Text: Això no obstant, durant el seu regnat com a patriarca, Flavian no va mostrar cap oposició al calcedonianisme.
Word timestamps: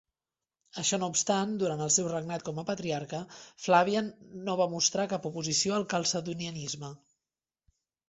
Això 0.83 0.97
no 1.03 1.09
obstant, 1.15 1.51
durant 1.63 1.83
el 1.87 1.91
seu 1.97 2.07
regnat 2.13 2.47
com 2.49 2.63
a 2.63 2.65
patriarca, 2.71 3.21
Flavian 3.67 4.11
no 4.49 4.59
va 4.65 4.69
mostrar 4.75 5.09
cap 5.15 5.31
oposició 5.35 5.81
al 5.81 5.91
calcedonianisme. 5.97 6.95